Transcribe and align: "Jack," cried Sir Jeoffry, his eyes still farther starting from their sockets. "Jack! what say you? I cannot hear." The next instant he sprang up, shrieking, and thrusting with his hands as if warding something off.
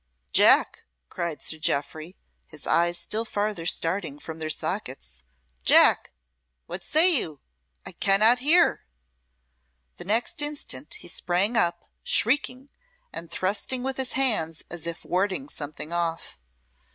"Jack," 0.33 0.85
cried 1.09 1.43
Sir 1.43 1.59
Jeoffry, 1.59 2.17
his 2.47 2.65
eyes 2.65 2.97
still 2.97 3.23
farther 3.23 3.67
starting 3.67 4.17
from 4.17 4.39
their 4.39 4.49
sockets. 4.49 5.21
"Jack! 5.63 6.11
what 6.65 6.81
say 6.81 7.15
you? 7.15 7.39
I 7.85 7.91
cannot 7.91 8.39
hear." 8.39 8.87
The 9.97 10.05
next 10.05 10.41
instant 10.41 10.95
he 10.95 11.07
sprang 11.07 11.55
up, 11.55 11.83
shrieking, 12.01 12.69
and 13.13 13.29
thrusting 13.29 13.83
with 13.83 13.97
his 13.97 14.13
hands 14.13 14.63
as 14.71 14.87
if 14.87 15.05
warding 15.05 15.47
something 15.47 15.93
off. 15.93 16.39